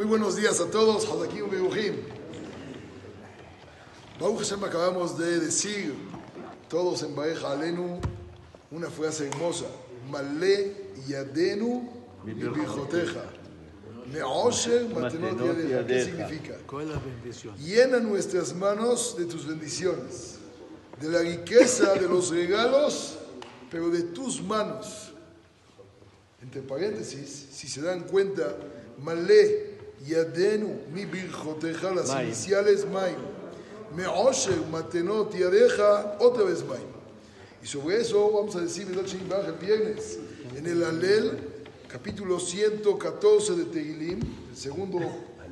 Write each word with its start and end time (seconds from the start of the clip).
Muy 0.00 0.08
buenos 0.08 0.34
días 0.34 0.58
a 0.62 0.70
todos. 0.70 1.06
Hadakim. 1.06 1.44
Baruch 4.18 4.38
Hashem 4.38 4.64
acabamos 4.64 5.18
de 5.18 5.40
decir 5.40 5.94
todos 6.70 7.02
en 7.02 7.14
Baeja 7.14 7.52
Alenu 7.52 8.00
una 8.70 8.88
frase 8.88 9.28
hermosa. 9.28 9.66
Male 10.10 10.94
Yadenu 11.06 11.86
Bijoteja. 12.24 13.24
Me'osher 14.10 14.88
Matenot 14.88 15.38
Yadeja. 15.38 15.86
¿Qué 15.86 16.04
significa? 16.06 16.54
Llena 17.58 18.00
nuestras 18.00 18.54
manos 18.54 19.16
de 19.18 19.26
tus 19.26 19.46
bendiciones, 19.46 20.38
de 20.98 21.10
la 21.10 21.20
riqueza 21.20 21.92
de 21.92 22.08
los 22.08 22.30
regalos, 22.30 23.18
pero 23.70 23.90
de 23.90 24.04
tus 24.04 24.42
manos. 24.42 25.12
Entre 26.40 26.62
paréntesis, 26.62 27.48
si 27.50 27.68
se 27.68 27.82
dan 27.82 28.04
cuenta, 28.04 28.56
Male 29.02 29.69
Birjoteja, 31.04 31.94
las 31.94 32.10
iniciales 32.22 32.86
Maim. 32.90 33.16
Me'osher 33.94 34.56
Matenot 34.70 35.34
Yadeja, 35.34 36.16
otra 36.20 36.44
vez 36.44 36.64
Maim. 36.64 36.88
Y 37.62 37.66
sobre 37.66 38.00
eso 38.00 38.30
vamos 38.32 38.56
a 38.56 38.60
decir 38.60 38.86
el 38.88 38.98
viernes, 39.54 40.18
en 40.56 40.66
el 40.66 40.82
Alel, 40.82 41.38
capítulo 41.88 42.40
114 42.40 43.54
de 43.56 43.64
Tehilim, 43.64 44.20
el 44.50 44.56
segundo, 44.56 44.98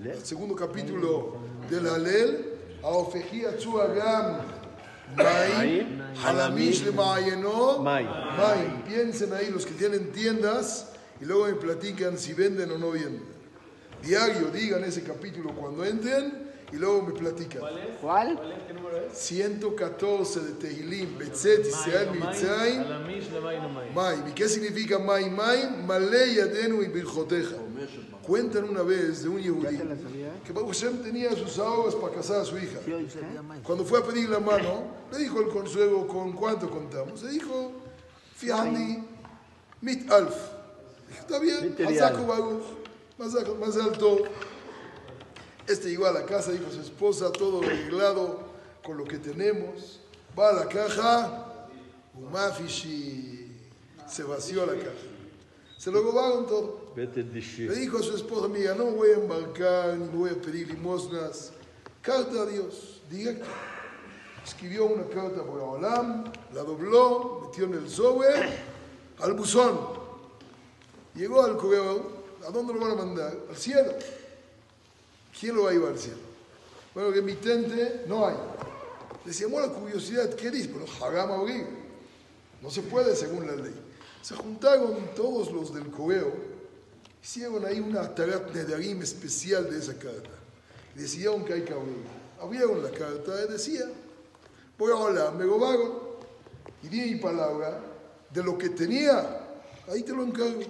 el 0.02 0.24
segundo 0.24 0.54
capítulo 0.54 1.36
del 1.68 1.86
Alel, 1.86 2.54
Aofeji 2.82 3.44
Agam, 3.44 4.38
Mai, 5.16 6.00
Halamish 6.24 6.84
le 6.84 6.92
Maayeno, 6.92 7.80
Mai. 7.80 8.06
Piensen 8.86 9.32
ahí 9.34 9.50
los 9.50 9.66
que 9.66 9.72
tienen 9.72 10.10
tiendas 10.12 10.86
y 11.20 11.26
luego 11.26 11.46
me 11.46 11.54
platican 11.54 12.16
si 12.16 12.32
venden 12.32 12.70
o 12.70 12.78
no 12.78 12.92
venden. 12.92 13.37
Diario 14.02 14.48
digan 14.50 14.84
ese 14.84 15.02
capítulo 15.02 15.54
cuando 15.54 15.84
entren 15.84 16.48
y 16.72 16.76
luego 16.76 17.02
me 17.02 17.12
platican. 17.12 17.60
¿Cuál? 18.00 18.36
¿Cuál 18.36 18.52
es? 18.52 18.62
¿Qué 18.66 18.74
número 18.74 18.96
es? 18.96 19.18
114 19.18 20.40
de 20.40 20.52
Tehilim, 20.52 21.18
Betzet 21.18 21.66
Israel 21.66 22.10
Mitzrayim, 22.12 22.84
Mai. 23.94 24.16
¿Y 24.28 24.32
qué 24.32 24.48
significa 24.48 24.98
Mai 24.98 25.30
Mai? 25.30 25.82
Malei 25.86 26.34
Yadenu 26.36 26.82
y 26.82 26.88
Birjoteja. 26.88 27.56
Cuentan 28.22 28.64
una 28.64 28.82
vez 28.82 29.22
de 29.22 29.28
un 29.30 29.38
¿Ya 29.38 29.44
yehudí 29.44 29.78
que 30.44 30.52
Baruch 30.52 30.74
Hashem 30.74 31.02
tenía 31.02 31.34
sus 31.34 31.58
ahorros 31.58 31.94
para 31.94 32.14
casar 32.14 32.42
a 32.42 32.44
su 32.44 32.58
hija. 32.58 32.78
Cuando 33.62 33.84
fue 33.84 34.00
a 34.00 34.02
pedir 34.02 34.28
la 34.28 34.40
mano, 34.40 34.84
le 35.10 35.18
dijo 35.18 35.40
el 35.40 35.48
consuelo 35.48 36.06
con 36.06 36.32
cuánto 36.32 36.68
contamos. 36.68 37.22
Le 37.22 37.30
dijo, 37.32 37.72
Fiani, 38.34 39.04
mit 39.80 40.10
alf. 40.10 40.34
Dije, 41.08 41.20
está 41.20 41.38
bien, 41.38 41.74
Baruch, 42.26 42.62
más, 43.18 43.34
más 43.58 43.76
alto. 43.76 44.18
Este 45.66 45.90
llegó 45.90 46.06
a 46.06 46.12
la 46.12 46.24
casa, 46.24 46.52
dijo 46.52 46.66
a 46.68 46.70
su 46.70 46.80
esposa, 46.80 47.30
todo 47.30 47.60
arreglado 47.60 48.38
con 48.82 48.96
lo 48.96 49.04
que 49.04 49.18
tenemos. 49.18 50.00
Va 50.38 50.50
a 50.50 50.52
la 50.52 50.68
caja, 50.68 51.68
Umafishi, 52.14 53.56
se 54.08 54.22
vació 54.22 54.64
la 54.64 54.74
caja. 54.74 54.92
Se 55.76 55.90
lo 55.90 56.02
robaron 56.02 56.46
todo. 56.46 56.92
Le 56.96 57.74
dijo 57.74 57.98
a 57.98 58.02
su 58.02 58.16
esposa, 58.16 58.48
mira, 58.48 58.74
no 58.74 58.86
voy 58.86 59.10
a 59.10 59.14
embarcar, 59.14 59.96
ni 59.96 60.08
voy 60.08 60.30
a 60.30 60.40
pedir 60.40 60.68
limosnas. 60.68 61.52
Carta 62.02 62.42
a 62.42 62.46
Dios, 62.46 63.02
directo. 63.10 63.46
Escribió 64.44 64.86
una 64.86 65.04
carta 65.04 65.44
por 65.44 65.60
Olam, 65.60 66.24
la 66.54 66.62
dobló, 66.62 67.42
metió 67.44 67.66
en 67.66 67.74
el 67.74 67.90
sobre, 67.90 68.28
al 69.18 69.34
buzón. 69.34 69.78
Llegó 71.14 71.44
al 71.44 71.56
correo, 71.58 72.17
¿a 72.46 72.50
dónde 72.50 72.72
lo 72.72 72.80
van 72.80 72.92
a 72.92 72.94
mandar? 72.94 73.36
Al 73.48 73.56
cielo. 73.56 73.92
¿Quién 75.38 75.54
lo 75.54 75.64
va 75.64 75.70
a 75.70 75.72
llevar 75.72 75.92
al 75.92 75.98
cielo? 75.98 76.18
Bueno, 76.94 77.12
que 77.12 77.18
emitente 77.18 78.04
no 78.06 78.26
hay. 78.26 78.36
Llamó 79.24 79.60
la 79.60 79.68
curiosidad, 79.68 80.34
¿qué 80.34 80.50
dice? 80.50 80.70
Haram 81.02 81.30
abrir. 81.32 81.66
No 82.62 82.70
se 82.70 82.82
puede 82.82 83.14
según 83.14 83.46
la 83.46 83.54
ley. 83.54 83.74
Se 84.22 84.34
juntaron 84.34 85.14
todos 85.14 85.52
los 85.52 85.72
del 85.72 85.90
correo, 85.90 86.32
hicieron 87.22 87.64
ahí 87.64 87.78
una 87.78 88.14
tarat 88.14 88.52
nedarim 88.54 89.02
especial 89.02 89.70
de 89.70 89.78
esa 89.78 89.94
carta. 89.94 90.30
Decidieron 90.94 91.44
que 91.44 91.54
hay 91.54 91.62
que 91.62 91.72
abrir. 91.72 92.04
Abrieron 92.40 92.82
la 92.82 92.90
carta 92.90 93.32
y 93.44 93.52
decía, 93.52 93.84
voy 94.76 94.92
a 94.92 94.96
hablar, 94.96 95.34
me 95.34 95.44
robaron. 95.44 96.08
Y 96.82 96.88
di 96.88 97.12
mi 97.12 97.20
palabra, 97.20 97.80
de 98.30 98.42
lo 98.42 98.56
que 98.58 98.70
tenía, 98.70 99.40
ahí 99.88 100.02
te 100.02 100.12
lo 100.12 100.24
encargo. 100.24 100.62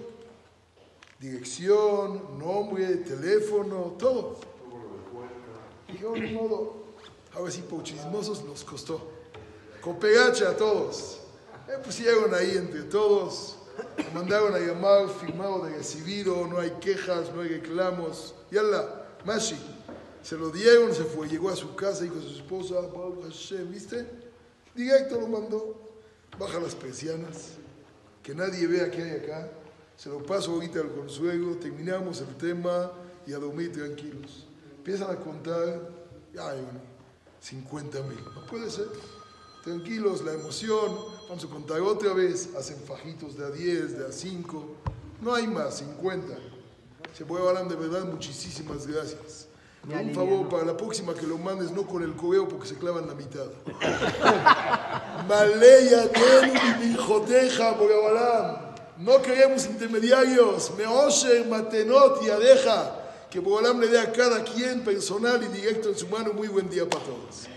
Dirección, 1.19 2.39
nombre, 2.39 2.87
teléfono, 2.97 3.95
todo. 3.99 4.39
Dijeron, 5.87 6.13
ni 6.13 6.31
modo. 6.33 6.85
Ahora 7.33 7.51
sí, 7.51 7.61
por 7.61 7.83
chismosos 7.83 8.43
nos 8.45 8.63
costó. 8.63 9.11
Con 9.81 9.99
pegacha 9.99 10.49
a 10.49 10.55
todos. 10.55 11.19
Me 11.67 11.77
pusieron 11.79 12.33
ahí 12.33 12.57
entre 12.57 12.83
todos. 12.83 13.57
Me 13.97 14.09
mandaron 14.11 14.53
a 14.55 14.59
llamar, 14.59 15.09
firmado 15.09 15.65
de 15.65 15.75
recibido, 15.77 16.47
no 16.47 16.59
hay 16.59 16.71
quejas, 16.81 17.33
no 17.33 17.41
hay 17.41 17.49
reclamos. 17.49 18.33
Yalla, 18.49 19.05
Mashi. 19.25 19.57
Se 20.23 20.37
lo 20.37 20.49
dieron, 20.49 20.93
se 20.93 21.03
fue, 21.03 21.27
llegó 21.27 21.49
a 21.49 21.55
su 21.55 21.75
casa, 21.75 22.03
dijo 22.03 22.17
a 22.17 22.21
su 22.21 22.29
esposa, 22.29 22.75
Hashem, 23.23 23.71
¿viste? 23.71 24.05
Directo 24.75 25.19
lo 25.19 25.27
mandó. 25.27 25.89
Baja 26.37 26.59
las 26.59 26.75
persianas, 26.75 27.53
que 28.23 28.33
nadie 28.33 28.67
vea 28.67 28.91
qué 28.91 29.01
hay 29.01 29.11
acá. 29.11 29.51
Se 29.99 30.07
lo 30.07 30.23
paso 30.23 30.53
ahorita 30.53 30.79
al 30.79 30.93
consuelo, 30.93 31.57
terminamos 31.57 32.21
el 32.21 32.33
tema 32.37 32.89
y 33.27 33.33
a 33.33 33.37
dormir 33.37 33.73
tranquilos. 33.73 34.47
Empiezan 34.77 35.11
a 35.11 35.17
contar, 35.17 35.89
ay, 36.39 36.65
50 37.41 38.01
mil. 38.03 38.23
No 38.33 38.45
puede 38.45 38.71
ser. 38.71 38.87
Tranquilos, 39.61 40.23
la 40.23 40.35
emoción. 40.35 40.95
Vamos 41.27 41.43
a 41.43 41.47
contar 41.49 41.81
otra 41.81 42.13
vez. 42.13 42.47
Hacen 42.57 42.77
fajitos 42.77 43.35
de 43.35 43.45
a 43.45 43.49
10, 43.49 43.99
de 43.99 44.07
a 44.07 44.11
5. 44.13 44.65
No 45.19 45.33
hay 45.35 45.47
más, 45.47 45.79
50. 45.79 46.33
Se 47.13 47.25
puede 47.25 47.45
hablar 47.45 47.67
de 47.67 47.75
verdad, 47.75 48.05
muchísimas 48.05 48.87
gracias. 48.87 49.49
Un 49.83 50.13
favor, 50.13 50.47
para 50.47 50.63
la 50.63 50.77
próxima 50.77 51.13
que 51.13 51.27
lo 51.27 51.37
mandes, 51.37 51.71
no 51.71 51.85
con 51.85 52.03
el 52.03 52.13
correo 52.13 52.47
porque 52.47 52.69
se 52.69 52.75
clavan 52.75 53.05
la 53.05 53.15
mitad. 53.15 53.47
Maleya 55.27 56.09
mi 56.79 56.95
joteja, 56.95 57.73
Boreolam. 57.73 58.68
No 58.99 59.21
queremos 59.21 59.65
intermediarios. 59.65 60.71
Meosher, 60.77 61.45
Matenot 61.47 62.21
y 62.21 62.29
Adeja. 62.29 62.95
Que 63.31 63.39
Boreolam 63.39 63.79
le 63.79 63.87
dé 63.87 63.97
a 63.97 64.11
cada 64.11 64.43
quien 64.43 64.81
personal 64.81 65.41
y 65.41 65.47
directo 65.47 65.87
en 65.87 65.95
su 65.95 66.07
mano. 66.09 66.33
Muy 66.33 66.49
buen 66.49 66.69
día 66.69 66.83
para 66.87 67.05
todos. 67.05 67.47